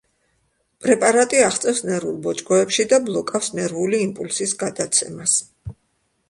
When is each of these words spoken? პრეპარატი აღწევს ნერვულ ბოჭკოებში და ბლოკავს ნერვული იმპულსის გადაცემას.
პრეპარატი 0.85 1.43
აღწევს 1.47 1.81
ნერვულ 1.89 2.17
ბოჭკოებში 2.29 2.87
და 2.95 2.99
ბლოკავს 3.11 3.51
ნერვული 3.61 4.01
იმპულსის 4.07 4.57
გადაცემას. 4.65 5.37